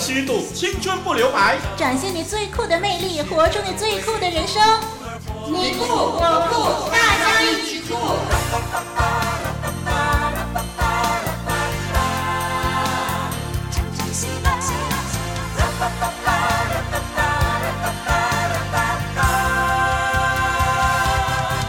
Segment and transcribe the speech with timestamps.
[0.00, 4.62] 虚度，青春不留白，展现你最酷的魅力，活出你最酷的人生。
[5.46, 7.94] 你酷我酷，大家一起酷！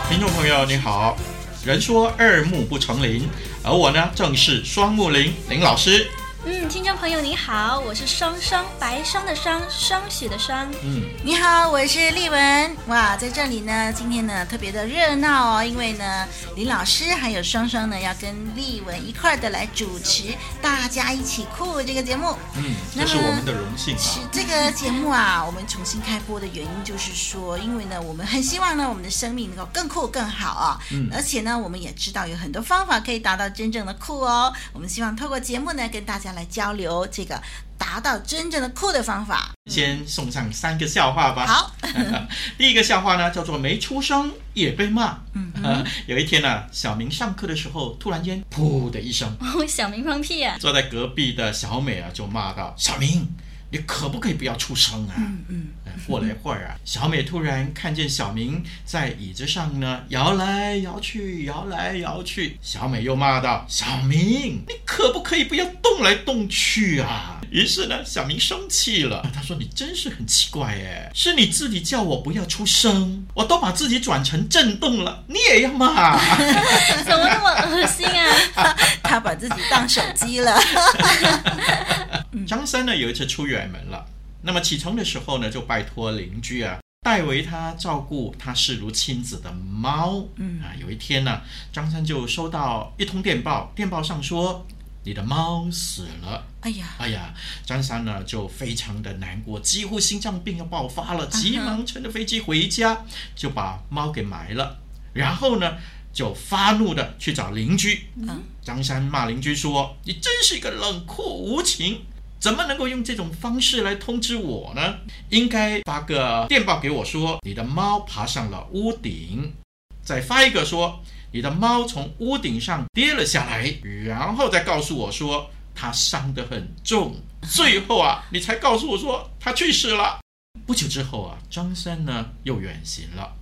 [0.10, 1.18] 听众朋友，你好。
[1.66, 3.30] 人说二木不成林，
[3.62, 6.10] 而我呢，正是双木林林老师。
[6.44, 10.68] 嗯，听众朋友你好，我是双双，白霜的霜，霜雪的霜。
[10.84, 12.76] 嗯，你好，我是丽文。
[12.88, 22.36] 哇，在这里呢，今天呢特别的热闹哦，因为呢，林老师还有双双呢要跟丽文一块的来主持，大家一起酷这个节目。
[22.56, 24.00] 嗯，那是我们的荣幸啊。
[24.00, 30.80] 是这个节目啊，我们重新开播的原因就是说，因为呢，我们很希望呢，我们的生命能够更酷更好啊。
[30.92, 34.52] 嗯，而且呢，我们也知道有很多方法可以达到真正的酷哦。
[34.74, 36.31] 我们希望透过节目呢，跟大家。
[36.34, 37.42] 来交流这个
[37.78, 39.52] 达到真正的酷的方法。
[39.72, 41.46] 先送上三个笑话吧。
[41.46, 41.76] 好，
[42.58, 45.20] 第一个笑话呢，叫做没出声也被骂。
[45.34, 50.58] 嗯，嗯，有一天呢，啊，小明上课的时候，突然间噗的一声，哦，小明放屁啊！
[50.60, 53.28] 坐在隔壁的小美啊，就骂道：“小明。”
[53.72, 55.16] 你可不可以不要出声啊？
[55.18, 55.68] 嗯嗯。
[56.08, 62.58] 过了一会儿啊，小美突然看见小明在椅子上呢摇来摇去，摇来摇去。
[62.62, 76.18] 小美又骂道：“小明，你可不可以不要动来动去啊？”于是呢，小明生气了，他说：“你真是很奇怪哎，是你自己叫我不要出声，我都把自己转成震动了，你也要骂？
[77.06, 78.76] 怎么那么恶心啊？
[79.04, 80.60] 他把自己当手机了。
[82.48, 84.06] ”张三呢，有一次出远门了，
[84.44, 90.24] 那么启程的时候呢，就拜托邻居啊代为他照顾他视如亲子的猫。
[90.36, 91.42] 嗯啊，有一天呢，
[91.74, 94.66] 张三就收到一通电报，电报上说
[95.04, 96.46] 你的猫死了。
[96.62, 97.34] 哎呀，哎呀，
[97.66, 103.04] 张三呢就非常的难过，几乎心脏病要爆发了，急忙乘着飞机回家，
[103.36, 104.78] 就把猫给埋了，
[105.14, 105.78] 然后呢
[106.14, 108.10] 就发怒的去找邻居。
[108.16, 112.04] 嗯，张三骂邻居说：“你真是一个冷酷无情。”
[112.42, 114.96] 怎么能够用这种方式来通知我呢？
[115.30, 119.54] 应该发个电报给我说，你的猫爬上了屋顶，
[120.02, 123.72] 再发一个说你的猫从屋顶上跌了下来，
[124.04, 130.20] 然后再告诉我说它伤得很重，最后啊，你才告诉我说它去世了。
[130.66, 133.38] 不久之后啊，张三呢又远行了。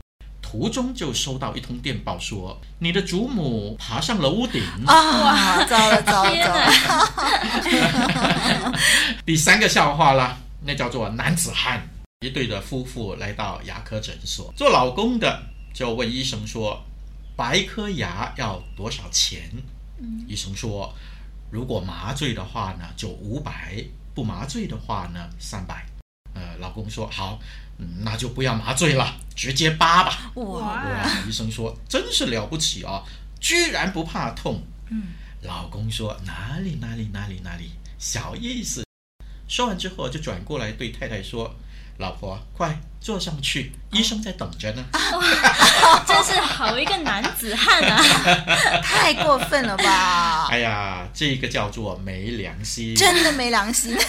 [0.50, 5.64] 途中就收到一通电报，说你的祖母爬上了屋顶啊！
[5.66, 6.72] 糟了糟了糟了！
[9.24, 11.88] 第三个笑话啦，那叫做男子汉。
[12.22, 16.84] 一对的夫妇来到牙科诊所，做老公的就问医生说
[17.38, 19.52] ：“拔一颗牙要多少钱？”
[20.02, 20.92] 嗯，医生说
[21.52, 23.52] ：“如果麻醉的话呢，就五百；
[24.16, 25.86] 不麻醉的话呢，三百。”
[26.40, 27.38] 呃，老公说：“好。”
[28.04, 30.32] 那就不要麻醉了，直接扒吧。
[30.36, 31.10] 哇，哇！
[31.26, 33.02] 医生说真是了不起啊，
[33.40, 34.62] 居然不怕痛。
[34.90, 35.04] 嗯，
[35.44, 38.84] 老公说哪里哪里哪里哪里，小意思。
[39.48, 41.56] 说完之后就转过来对太太说
[42.00, 44.82] ：“老婆，快坐上去，医生在等着呢。
[46.08, 48.02] ”真是好一个男子汉啊！
[48.82, 50.48] 太过分了吧？
[50.50, 53.98] 哎呀，这个叫做没良心，真的没良心。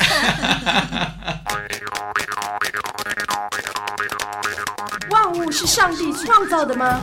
[5.11, 7.01] 万物是上帝创造的吗？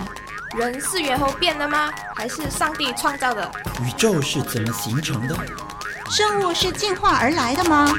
[0.56, 1.92] 人是猿猴变的吗？
[2.16, 3.52] 还是上帝创造的？
[3.84, 5.36] 宇宙是怎么形成的？
[6.09, 7.94] 生物是进化而来的吗？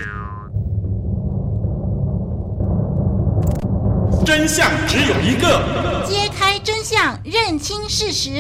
[4.29, 8.31] 真相只有一个，揭开真相，认清事实，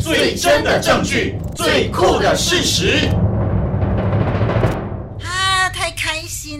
[0.00, 3.10] 最真的证据，最酷的事实。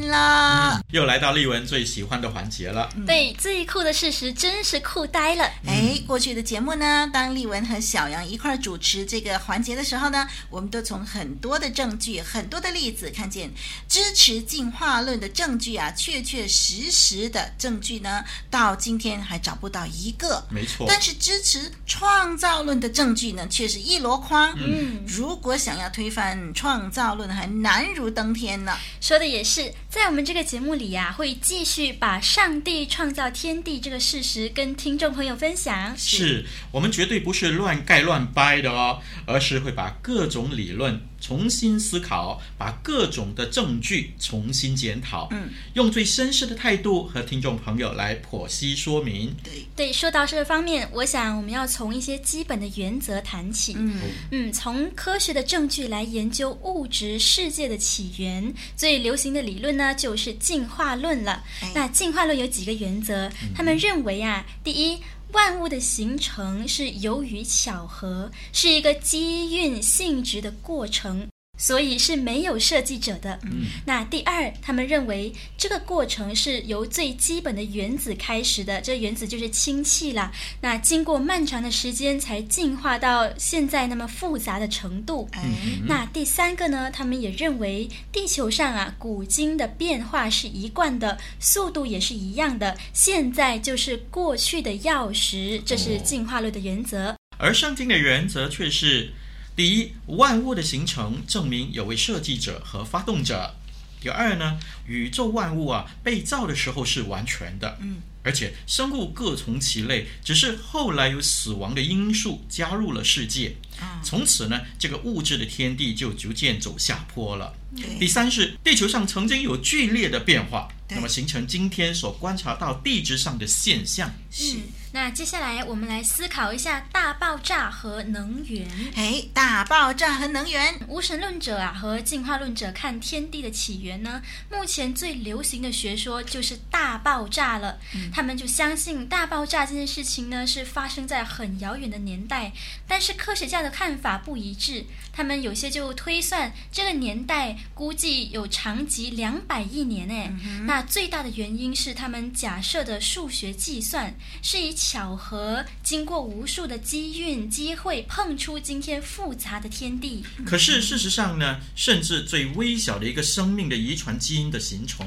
[0.09, 2.89] 啦、嗯，又来到丽文最喜欢的环节了。
[3.07, 5.45] 对，最酷的事实真是酷呆了。
[5.67, 13.51] 哎，过去的节目呢，当丽文和小杨一块主持这个环节的时候呢，我们都从很多的证据、很多的例子，看见
[13.89, 20.43] 支持进化论的证据啊，确确实实的证据呢，到今天还找不到一个。
[20.51, 20.87] 没错。
[20.89, 24.53] 但是支持创造论的证据呢，却是一箩筐。
[24.57, 28.77] 嗯，如果想要推翻创造论，还难如登天呢。
[29.01, 29.73] 说的也是。
[29.91, 35.95] 在我们这个节目里呀、啊，会继续把上帝创造天地这个事实跟听众朋友分享。
[35.99, 49.35] 是我们绝对不是乱盖乱掰的哦，而是会把各种理论重新思考，把各种的证据重新检讨，嗯，用最绅士的态度和听众朋友来剖析说明。
[49.43, 53.75] 对对，说到这个方面，我想我们要从一些基本的原则谈起。
[53.77, 54.01] 嗯
[54.31, 61.45] 嗯，从科学的证据来研究物质世界的起源，最流行的理论呢就是进化论了。
[61.63, 63.31] 哎、那进化论有几个原则？
[63.55, 64.99] 他们认为啊，第一。
[65.33, 71.29] 万物的形成是由于巧合，是一个机运性质的过程。
[71.59, 73.39] 所以是没有设计者的。
[73.43, 80.33] 嗯，那第二，他们认为这个过程是由最基本的原子开始的，这原子就是氢气啦。
[80.63, 85.29] 那经过漫长的时间才进化到现在那么复杂的程度。
[85.35, 92.79] 嗯，那第三个呢，他们也认为地球上啊，古今的变化是一贯的，速度也是一样的。
[92.95, 97.17] 现在就是过去的钥匙，这是进化论的原则。
[97.37, 99.11] 而圣经的原则却是。
[99.59, 103.57] 第一，万物的形成证明有位设计者和发动者。
[104.01, 104.57] 第二呢，
[104.87, 117.53] 宇宙万物啊被造的时候是完全的，嗯，而且生物各从其类，只是后来有死亡的因素加入了世界，嗯，从此呢，这个物质的天地就逐渐走下坡了。
[117.99, 124.15] 第三是地球上曾经有剧烈的变化，那么形成今天所观察到地质上的现象。
[124.31, 124.59] 是。
[124.93, 128.67] 那接下来我们来思考一下大爆炸和能源。
[128.97, 137.79] 哎，大爆炸和能源，无神论者啊和进化论者看天地的起源呢，目前最流行的学说就是大爆炸了。
[137.95, 142.53] 嗯，他们就相信大爆炸这件事情呢是发生在很遥远的年代，
[142.87, 144.87] 但是科学家的看法不一致。
[145.13, 160.25] 他们有些就推算这个年代估计有长及两百亿年哎，嗯，那最大的原因是他们假设的数学计算是以巧合经过无数的机运机会碰出今天复杂的天地。
[160.47, 165.07] 可是事实上呢，甚至最微小的一个生命的遗传基因的形成，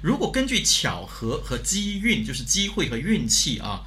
[0.00, 3.84] 如果根据巧合和机运，就是机会和运气啊。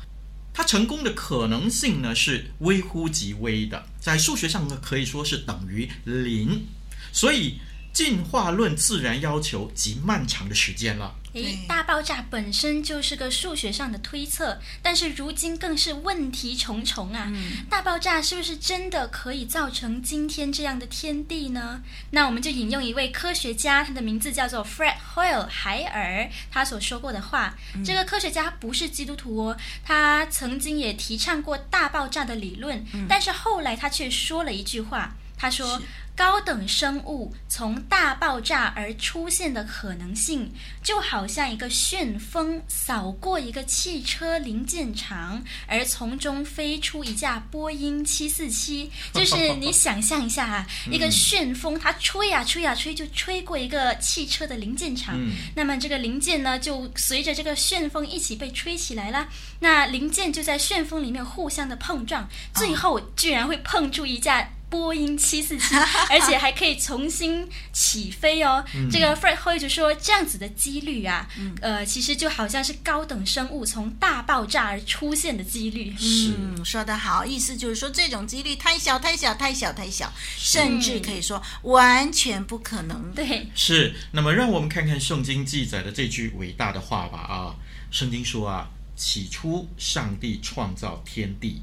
[0.54, 6.66] 它成功的可能性呢是微乎其微的，在数学上呢可以说是等于零，
[7.14, 7.58] 所以
[7.94, 11.16] 进化论自然要求极漫长的时间了。
[11.34, 17.32] 诶，大爆炸本身就是个数学上的推测，但是如今更是问题重重啊！
[17.34, 21.82] 嗯、大爆炸是不是真的可以造成今天这样的天地呢？
[22.10, 27.56] 那我们就引用一位科学家，他的名字叫做 Fred Hoyle 海尔，他所说过的话。
[27.76, 35.82] 嗯、这个科学家不是基督徒哦，他曾经也提倡过大爆炸的理论，嗯、但是后来他却说了一句话，他说。
[36.16, 40.52] 高等生物从大爆炸而出现的可能性，
[40.84, 48.92] 就好像一个旋风扫过一个汽车零件厂，而从中飞出一架波音七四七。
[49.14, 55.20] 就是你 想象一下啊，一个旋风它吹呀吹呀吹，就吹过一个汽车的零件厂。
[55.56, 59.28] 那么这个零件呢，就随着这个旋风一起被吹起来了。
[59.60, 64.48] 那零件就在旋风里面互相的碰撞，最后居然会碰出一架。
[64.72, 65.76] 波音七四七，
[66.10, 68.64] 而且还可以重新起飞哦。
[68.74, 75.94] 嗯、这个 Fred Hoyle 就说，这样子的几率啊，嗯、呃，其实就好像是高等生物从大爆炸而出现的几率。
[76.02, 83.12] 嗯，说得好，意思就是说这种几率太小太小太小太小，甚至可以说完全不可能。
[83.14, 83.94] 对，是。
[84.14, 87.20] 那么让我们看看圣经记载的这句伟大的话吧。
[87.20, 87.56] 啊，
[87.92, 91.62] 圣经说啊，起初上帝创造天地。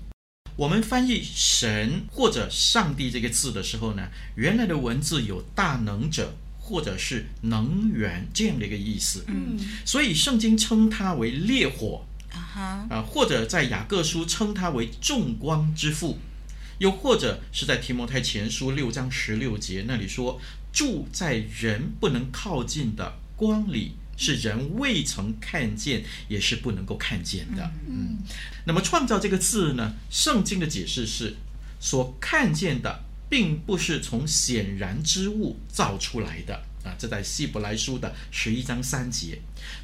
[0.59, 9.25] 我们翻译“神”或者“上帝”这个字的时候呢，原来的文字有“大能者”或者是“能源”这样的一个意思。
[9.29, 16.19] 嗯，所以圣经称它为烈火啊，啊，或者在雅各书称它为众光之父，
[16.79, 20.41] 又或者是在提摩太前书六章十六节那里说，
[20.73, 23.93] 住在人不能靠近的光里。
[24.19, 27.71] 是人未曾看见，也是不能够看见的。
[27.89, 28.19] 嗯，
[28.67, 29.95] 那么“创造”这个字呢？
[30.11, 31.37] 圣经的解释是：
[31.79, 36.97] 所看见的，并不是从显然之物造出来的啊。
[36.99, 39.39] 这在希伯来书的十一章三节。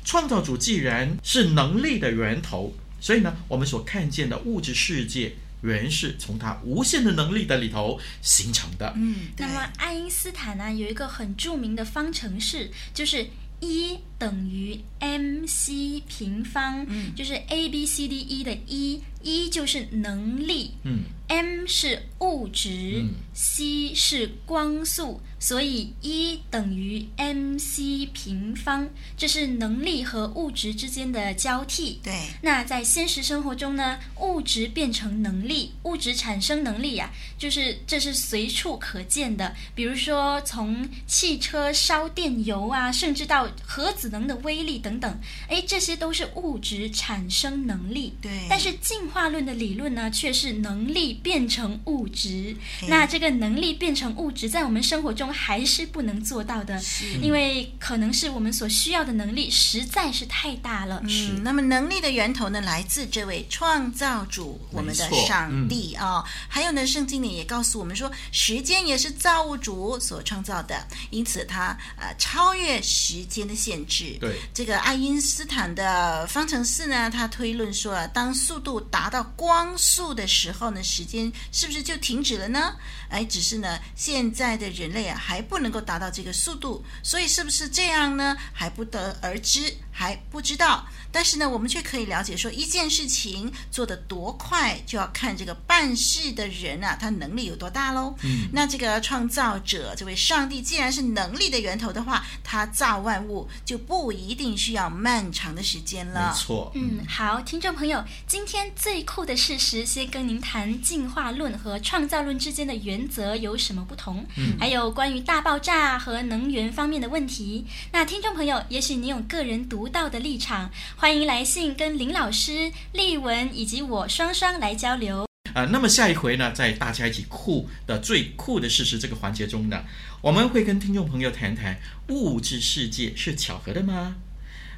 [0.04, 8.92] 创造主既然是能力的源头，所以呢，我们所看见的物质世界，原是从他无限的能力的里头形成的。
[8.96, 13.28] 嗯，那么爱因斯坦呢，有一个很著名的方程式，就是
[13.60, 13.96] 一。
[14.24, 25.20] 等于 mc 平方，嗯，就是 a b c d e 的 e，e 就是能力，嗯，m 是物质，嗯，c 是光速。
[25.38, 32.00] 所以，E 等于 mc 平方，这是能力和物质之间的交替。
[32.02, 32.14] 对。
[32.40, 39.54] 那在现实生活中呢，物质变成能力，物质产生能力呀、啊，就是这是随处可见的。
[39.74, 48.14] 比如说，从汽车烧电油啊，甚至到核子能的威力等等，哎，这些都是物质产生能力。
[48.23, 48.30] 对。
[48.49, 52.56] 但是进化论的理论呢，却是能力变成物质。
[52.88, 55.25] 那这个能力变成物质，在我们生活中。
[55.35, 56.80] 还是不能做到的，
[57.21, 61.02] 因为可能是我们所需要的能力实在是太大了。
[61.04, 66.25] 嗯，那么能力的源头呢，来自这位创造主，我们的上帝啊、哦。
[66.49, 73.93] 还有呢，圣经里也告诉我们说，时间也是造物主所创造的，因此它呃超越时间的限制。
[74.20, 82.74] 对，这个爱因斯坦的方程式呢，他推论说啊，当速度达到光速的时候呢，时间是不是就停止了呢？
[83.08, 88.36] 哎，只是呢，现在的人类啊，还不能够达到这个速度，所以是不是这样呢？
[88.52, 89.74] 还不得而知。
[89.96, 90.84] 还不知道，
[91.14, 98.16] 但是呢，我们却可以了解说，一件事情做得多快，就要看这个办事的人啊，他能力有多大喽。
[98.25, 106.33] 嗯，那这个创造者，这位上帝，既然是能力的源头的话，他造万物就不一定需要漫长的时间了。
[106.33, 106.73] 没错。
[106.75, 117.64] 嗯，好，听众朋友，今天最酷的事实，先跟您谈进化论和创造论之间的原则有什么不同，嗯，还有关于大爆炸和能源方面的问题。
[117.92, 119.85] 那听众朋友，也许你有个人独。
[119.85, 120.71] 独到的立场，
[121.04, 125.20] 欢迎来信跟林老师、丽文以及我双双来交流。
[125.52, 129.82] 啊、呃，那么下一回呢，在大家一起酷的最酷的事实这个环节中呢，
[130.23, 134.14] 我们会跟听众朋友谈谈物质世界是巧合的吗？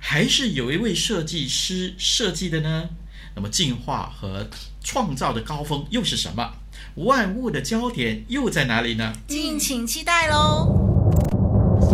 [0.00, 2.88] 还是有一位设计师设计的呢？
[3.36, 4.50] 那么进化和
[4.82, 6.54] 创造的高峰又是什么？
[6.96, 9.12] 万物的焦点又在哪里呢？
[9.28, 10.82] 敬请期待喽！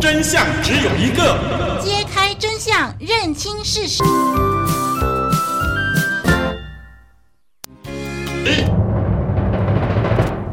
[0.00, 4.02] 真相只有一个，揭开真相，认清事实。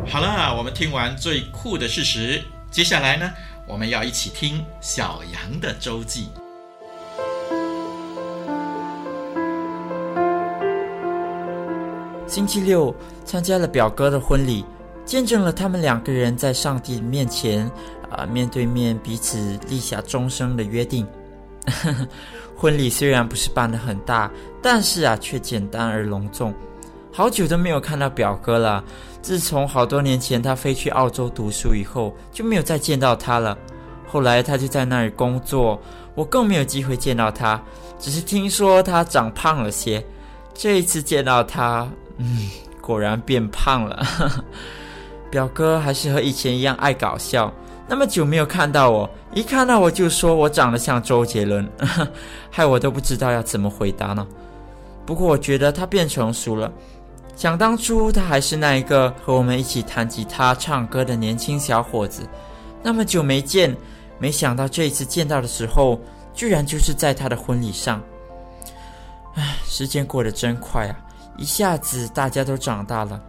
[0.07, 3.27] 好了，我们听完最酷的事实，接下来呢，
[3.67, 6.29] 我们要一起听小羊的周记。
[12.27, 12.93] 星期六
[13.25, 14.63] 参加了表哥的婚礼，
[15.03, 17.67] 见证了他们两个人在上帝面前。
[18.11, 21.07] 啊，面对面彼此立下终生的约定。
[22.55, 24.29] 婚礼虽然不是办得很大，
[24.61, 26.53] 但是啊，却简单而隆重。
[27.11, 28.83] 好久都没有看到表哥了。
[29.21, 33.57] 自从好多年前他飞去澳洲读书以后，就没有再见到他了。
[34.07, 35.79] 后来他就在那儿工作，
[36.15, 37.61] 我更没有机会见到他。
[37.97, 40.03] 只是听说他长胖了些。
[40.53, 42.49] 这一次见到他，嗯，
[42.81, 44.05] 果然变胖了。
[45.31, 47.53] 表哥还是和以前一样爱搞笑。
[47.89, 51.67] 那么久没有看到我，一看到我就说我长得像周杰伦，
[52.51, 54.27] 害我都不知道要怎么回答呢。
[55.07, 56.71] 不过我觉得他变成熟了，
[57.35, 62.21] 想当初他还是那一个和我们一起弹吉他、唱歌的年轻小伙子。
[62.83, 63.75] 那么久没见，
[64.19, 65.99] 没想到这一次见到的时候，
[66.35, 67.99] 居然就是在他的婚礼上。
[69.33, 70.95] 唉，时间过得真快啊，
[71.37, 73.19] 一下子大家都长大了。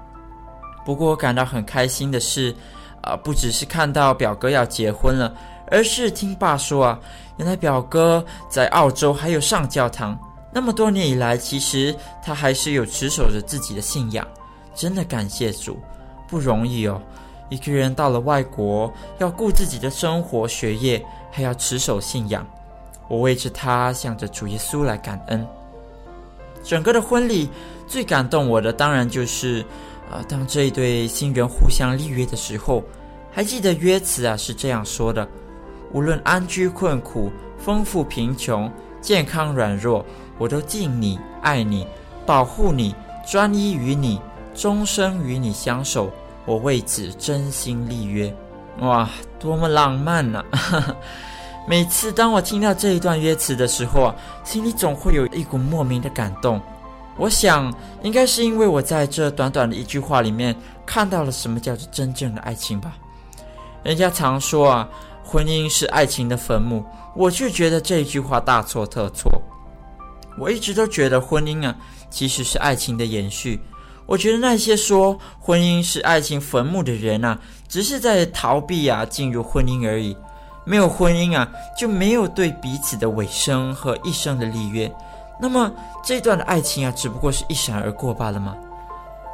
[0.85, 2.55] 不过我感到很开心的是。
[3.03, 5.35] 啊，不只是看到表哥要结婚了，
[5.71, 7.01] 而是听爸说啊，
[7.39, 10.19] 原来表哥在澳洲还有上教堂。
[10.53, 14.27] 那么多年以来，其实他还是有持守着自己的信仰。
[14.75, 15.79] 真的感谢主，
[16.29, 17.01] 不容易哦。
[17.49, 22.47] 一个人到了外国，要顾自己的生活、学业，还要持守信仰。
[23.09, 25.47] 我为着他向着主耶稣来感恩。
[26.63, 27.49] 整个的婚礼
[27.89, 29.65] 最感动我的，当然就是。
[30.11, 32.83] 啊，当这一对新人互相立约的时候，
[33.31, 35.27] 还记得约词啊是这样说的：
[35.93, 40.05] 无论安居困苦、丰富贫穷、健康软弱，
[40.37, 41.87] 我都敬你、爱你、
[42.27, 44.21] 保护你、专一于你，
[44.53, 46.11] 终生与你相守。
[46.45, 48.35] 我为此真心立约。
[48.81, 50.97] 哇，多么浪漫呐、啊！
[51.69, 56.61] 每次当我听到这一段约词的时候啊，心里总会有一股莫名的感动。
[57.21, 57.71] 我想，
[58.03, 62.97] 应该是因为我在这短短的一句话里面看到了什么叫做真正的爱情吧。
[63.83, 64.89] 人家常说啊，
[65.23, 66.83] 婚姻是爱情的坟墓，
[67.15, 69.31] 我却觉得这一句话大错特错。
[70.39, 71.77] 我一直都觉得婚姻啊，
[72.09, 73.61] 其实是爱情的延续。
[74.07, 80.17] 我觉得那些说婚姻是爱情坟墓的人啊，只是在逃避啊进入婚姻而已。
[80.65, 81.47] 没有婚姻啊，
[81.79, 84.91] 就没有对彼此的委身和一生的立约。
[85.41, 85.73] 那么
[86.05, 88.57] 这段的爱情啊，只不过是一闪而过罢了吗？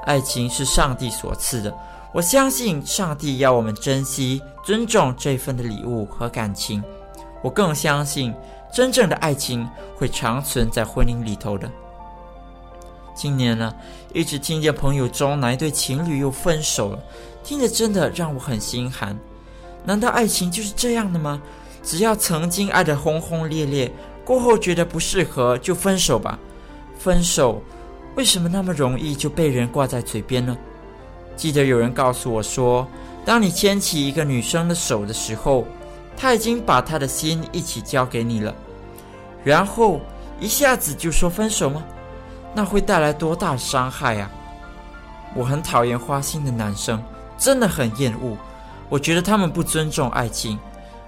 [0.04, 1.76] 爱情是上帝所赐的，
[2.12, 6.82] 我相信上帝要我们珍惜、尊重这份的礼物和感情。
[7.42, 8.32] 我更相信，
[8.72, 11.68] 真正的爱情会长存在婚姻里头的。
[13.14, 13.74] 今年呢，
[14.12, 16.98] 一直听见朋友中哪一对情侣又分手了，
[17.42, 19.18] 听着真的让我很心寒。
[19.84, 21.40] 难道爱情就是这样的吗？
[21.82, 23.92] 只要曾经爱得轰轰烈烈，
[24.26, 26.36] 过后觉得不适合就分手吧？
[26.98, 27.62] 分手
[28.16, 30.56] 为什么那么容易就被人挂在嘴边呢？
[31.36, 32.84] 记得有人告诉我说，
[33.24, 35.64] 当你牵起一个女生的手的时候，
[36.16, 38.52] 她已经把她的心一起交给你了，
[39.44, 40.00] 然后
[40.40, 41.84] 一下子就说分手吗？
[42.52, 44.28] 那会带来多大的伤害啊！
[45.36, 47.00] 我很讨厌花心的男生，
[47.38, 48.36] 真的很厌恶。
[48.88, 50.58] 我觉得他们不尊重爱情。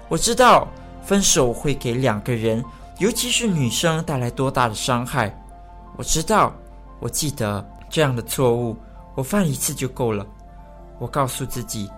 [0.07, 0.67] 我知道
[1.03, 2.63] 分手会给两个人，
[2.99, 5.33] 尤其是女生带来多大的伤害。
[5.95, 6.53] 我知道，
[6.99, 8.75] 我记得这样的错误，
[9.15, 10.27] 我犯一次就够了。
[10.99, 11.89] 我告诉自己，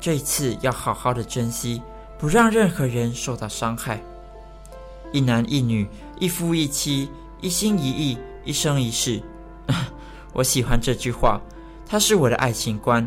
[0.00, 1.82] 这一次要好好的珍惜，
[2.18, 4.00] 不让任何人受到伤害。
[5.12, 5.86] 一男一女，
[6.18, 7.10] 一夫一妻，
[7.42, 9.22] 一心一意，一生一世。
[10.32, 11.38] 我喜欢这句话，
[11.86, 13.06] 它是我的爱情观。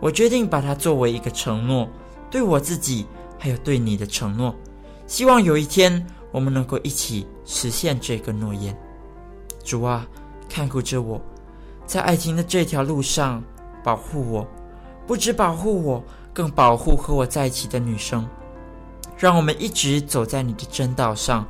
[0.00, 1.88] 我决定把它作为一个承诺，
[2.28, 3.06] 对我自己，
[3.38, 4.52] 还有对你的承诺。
[5.06, 8.76] 希望有一天我们能够一起实现这个诺言。
[9.64, 10.06] 主啊，
[10.48, 11.20] 看顾着我，
[11.86, 13.42] 在爱情的这条路上
[13.82, 14.46] 保护我，
[15.06, 18.26] 不止保护我，更保护和我在一起的女生。
[19.16, 21.46] 让我们一直走在你的真道上，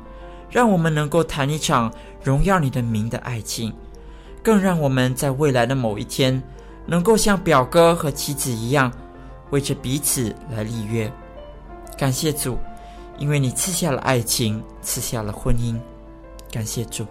[0.49, 1.89] 让我们能够谈一场
[2.21, 3.73] 荣耀你的名的爱情，
[4.43, 6.41] 更让我们在未来的某一天。
[6.87, 8.91] 能够像表哥和妻子一样，
[9.51, 11.09] 为着彼此来立约。
[11.95, 12.57] 感谢主，
[13.21, 15.79] 因为你赐下了爱情，赐下了婚姻。
[16.51, 17.05] 感谢主。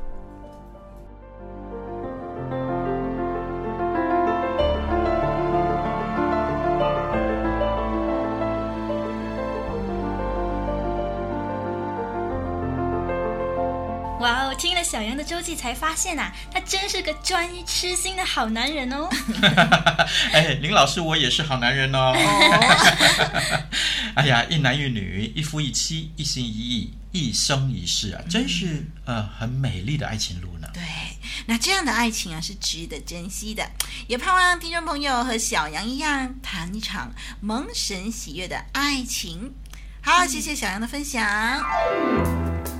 [14.91, 19.09] 小杨的周记，才发现啊，他真是个专一痴心的好男人哦。
[20.35, 22.13] 哎，林老师，我也是好男人哦。
[24.17, 30.67] 哎呀，一男一女，一夫一妻，一心一意，一生一世啊，真是呃很美丽的爱情路呢。
[30.75, 30.83] 对，
[31.47, 33.65] 那这样的爱情啊是值得珍惜的，
[34.09, 39.55] 也盼望听众朋友和小杨一样，谈一场蒙神喜悦的爱情。
[40.03, 41.63] 好，谢谢小杨的分享。
[42.77, 42.80] 一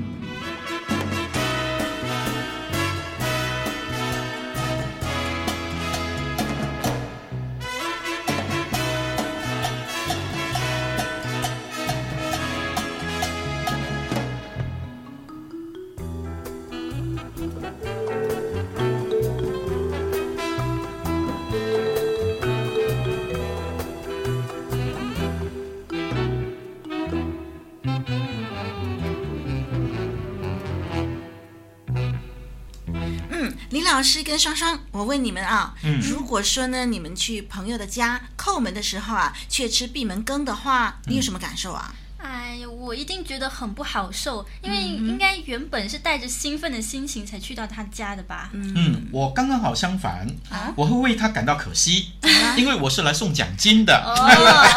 [33.91, 41.93] 老师跟双双，我问你们啊，嗯、如果说呢，你们去朋友的家叩门的时候啊，却吃闭门羹的话，你有什么感受啊？
[42.17, 48.49] 哎呀，我一定觉得很不好受，因为应该原本是带着兴奋的心情才去到他家的吧？
[48.53, 53.93] 嗯，我刚刚好相反，啊、我会为他感到可惜，啊、因为我是来送奖金的。
[54.05, 54.13] 哦、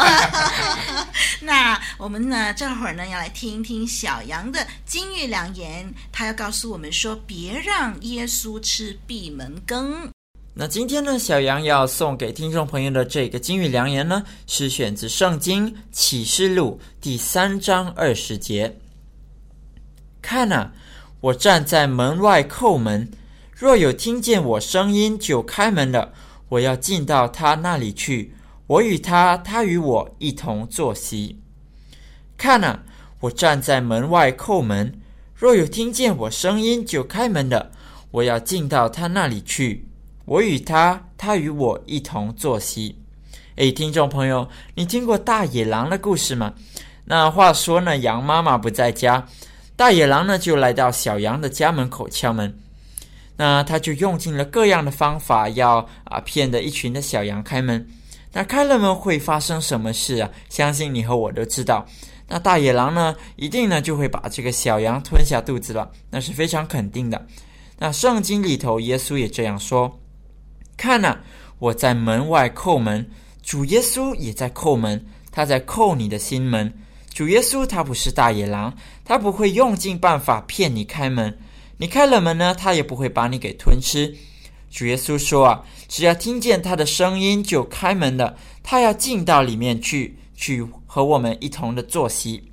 [1.45, 10.09] 那我们呢，这会儿呢要来听一听小羊的金玉良言，他要告诉我们说，别让耶稣吃闭门羹。
[10.55, 18.77] 那今天呢，小羊要送给听众朋友的这个金玉良言呢，是选自《圣经启示录》第三章二十节。
[20.21, 20.71] 看哪，
[21.19, 23.11] 我站在门外叩门，
[23.53, 26.13] 若有听见我声音就开门了，
[26.49, 28.34] 我要进到他那里去，
[28.67, 31.39] 我与他，他与我一同坐席。
[32.35, 32.79] 看哪，
[33.19, 34.99] 我站在门外叩门，
[35.35, 37.71] 若有听见我声音就开门的，
[38.09, 39.87] 我要进到他那里去。
[40.25, 42.97] 我与他，他与我一同坐席。
[43.57, 46.53] 诶，听众朋友，你听过大野狼的故事吗？
[47.05, 49.27] 那话说呢，羊妈妈不在家，
[49.75, 52.57] 大野狼呢就来到小羊的家门口敲门。
[53.37, 57.87] 那他就用尽了各样的方法要，啊骗得一群的小羊开门。
[58.37, 60.29] 那开了门会发生什么事啊？
[60.49, 61.85] 相信你和我都知道。
[62.27, 67.25] 那大野狼呢，一定呢就会把这个小羊吞下肚子了，那是非常肯定的。
[67.79, 70.01] 那圣经里头，耶稣也这样说
[70.75, 71.19] ：“看呐，
[71.59, 73.09] 我在门外叩门，
[73.41, 76.73] 主耶稣也在叩门，他在叩你的心门。
[77.13, 81.37] 主耶稣他不是大野狼，他不会用尽办法骗你开门。
[81.77, 84.13] 你开了门呢，他也不会把你给吞吃。
[84.69, 85.63] 主耶稣说啊，
[85.95, 92.43] 只要听见他的声音就开门的，他要进到里面去，去和我们一同的坐席。”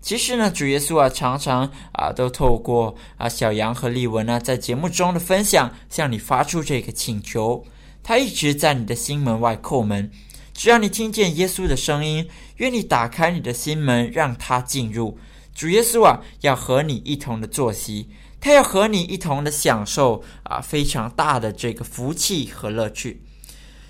[0.00, 7.64] 其实呢，主耶稣啊，常常啊，都透过啊小羊和丽文呢，在节目中的分享，向你发出这个请求。
[8.04, 10.08] 他一直在你的心门外叩门，
[10.54, 15.18] 只要你听见耶稣的声音，愿你打开你的心门，让他进入。
[15.52, 18.08] 主耶稣啊，要和你一同的坐席，
[18.40, 23.22] 他要和你一同的享受啊非常大的这个福气和乐趣。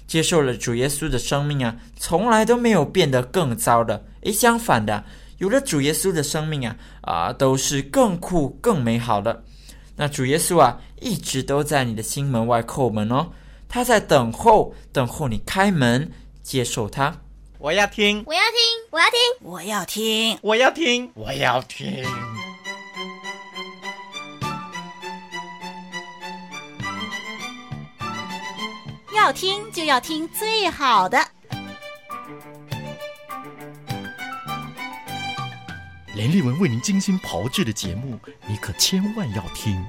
[0.06, 5.04] 接受了主耶稣的生命啊，从来都没有变得更糟的，诶，相反的。
[5.38, 9.44] 有了主耶稣的生命啊，啊，都是更酷、更美好的。
[9.96, 13.32] 那主耶稣啊，一直都在你的心门外叩门哦，
[13.68, 16.11] 他在等候，等候你开门
[16.42, 17.20] 接受他。
[17.59, 22.45] 我要听，我要听，我要听，我要听，我要听，我要听。
[29.16, 31.18] 要听就要听最好的。
[36.14, 39.83] 连丽文为您精心炮制的节目，你可千万要听。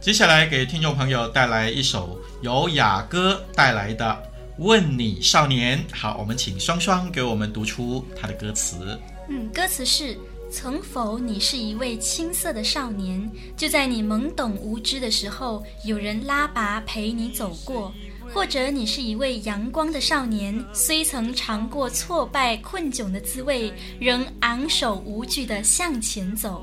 [0.00, 4.04] 接下来给听众朋友带来一首由雅歌带来的
[4.56, 5.78] 《问你少年》。
[5.94, 8.98] 好，我们请双双给我们读出他的歌词。
[9.28, 10.18] 嗯，歌词是：
[10.50, 13.30] 曾否你是一位青涩的少年？
[13.56, 17.92] 就在你懵懂无知的时候，有人拉拔陪你走过。
[18.32, 26.62] 或者你是一位阳光的少年，虽曾尝过挫败困窘的滋味，仍昂首无惧地向前走。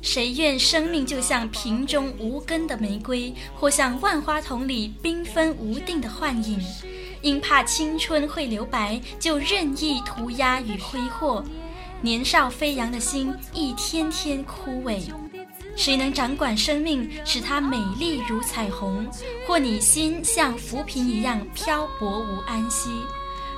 [0.00, 6.60] 谁愿生命就像瓶中无根的玫瑰，或像万花筒里缤纷无定的幻影？
[7.20, 11.44] 因怕青春会留白，就任意涂鸦与挥霍。
[12.02, 15.00] 年少飞扬的心，一天天枯萎。
[15.76, 19.06] 谁能掌管生命，使它美丽如彩虹？
[19.46, 22.90] 或你心像浮萍一样漂泊无安息？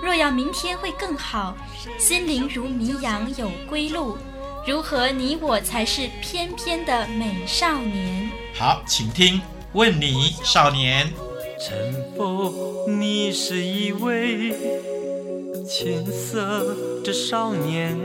[0.03, 1.57] 若要明天会更好，
[1.99, 4.19] 心灵如迷羊有归路，
[4.67, 8.31] 如何你我才是翩翩的美少年？
[8.55, 9.41] 好，请听，
[9.73, 11.11] 问你少年，
[11.59, 11.75] 曾
[12.15, 14.55] 否你是一位
[15.67, 17.97] 青涩的少年？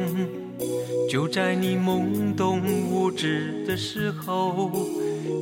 [1.10, 4.72] 就在你懵懂无知的时候，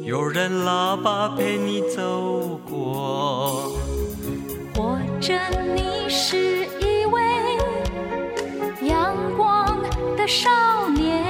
[0.03, 3.71] 有人拉拔陪你走过。
[4.75, 5.34] 或者
[5.75, 7.21] 你是一位
[8.82, 9.80] 阳光
[10.17, 10.49] 的少
[10.89, 11.23] 年，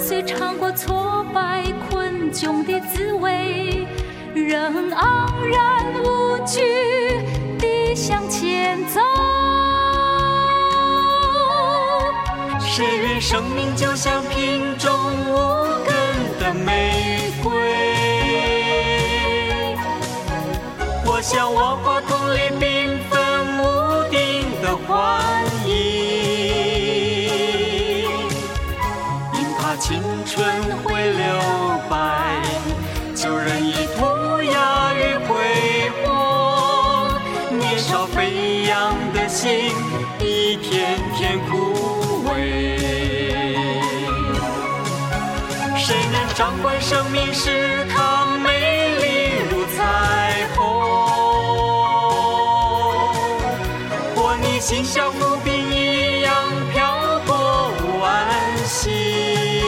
[0.00, 3.86] 虽尝过挫败困窘的滋味，
[4.34, 6.60] 仍昂然无惧
[7.58, 9.00] 地向前走。
[12.74, 14.90] 谁愿生命就像瓶中
[15.26, 15.34] 无
[15.84, 15.94] 根
[16.40, 17.52] 的玫瑰，
[21.04, 22.38] 或像万花筒里
[46.42, 49.06] 掌管生命，使它美丽
[49.48, 50.58] 如彩虹。
[54.16, 56.34] 或你心像浮萍一样
[56.72, 59.62] 漂泊无安息。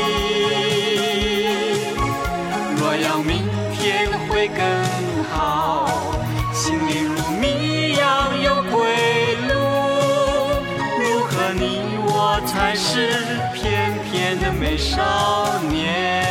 [2.77, 4.59] 若要明天会更
[5.33, 5.89] 好，
[6.53, 8.03] 心灵如迷羊
[8.43, 9.55] 有归路。
[10.99, 13.23] 如何你我才是
[13.55, 16.24] 翩翩的美少年？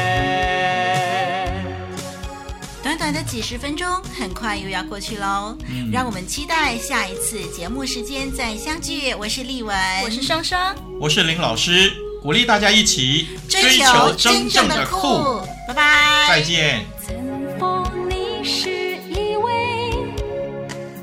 [3.34, 5.58] 几十分钟，很快又要过去喽。
[5.68, 9.12] 嗯，让我们期待下一次节目时间再相聚。
[9.16, 11.92] 我是丽文，我是双双，我是林老师，
[12.22, 15.42] 鼓励大家一起追求真正的酷。
[15.68, 16.86] 拜拜，再见。
[17.04, 18.70] 曾否你是
[19.10, 19.90] 一位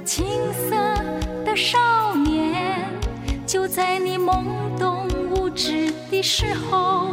[0.04, 0.76] 青涩
[1.44, 2.88] 的少年？
[3.44, 4.44] 就在你懵
[4.78, 7.12] 懂无知的时候，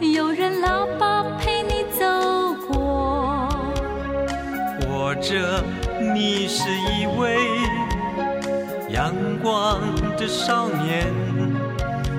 [0.00, 1.49] 有人老爸陪
[5.22, 5.62] 这
[6.14, 7.36] 你是一位
[8.88, 9.78] 阳光
[10.16, 11.12] 的少年，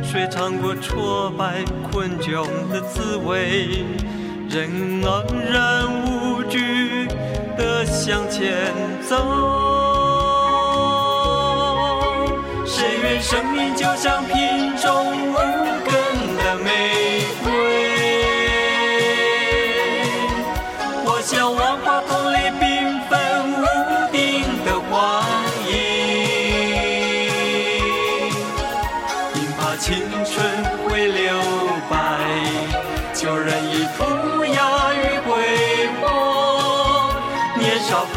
[0.04, 3.84] 谁尝过挫败困窘的滋味，
[4.48, 7.08] 仍昂然无惧
[7.58, 9.18] 地向前走。
[12.68, 15.34] 谁愿生命就像瓶中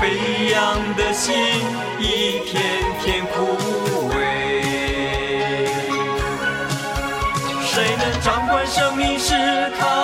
[0.04, 1.34] 飞扬的心
[1.98, 2.62] 一天
[3.02, 3.56] 天枯
[4.10, 4.12] 萎。
[7.64, 9.32] 谁能掌管生命，是
[9.80, 10.03] 它